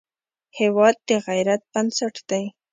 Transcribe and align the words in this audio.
هېواد 0.59 0.95
د 1.07 1.09
غیرت 1.27 1.61
بنسټ 1.71 2.15
دی. 2.29 2.43